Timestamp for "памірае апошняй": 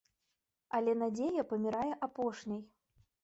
1.53-2.61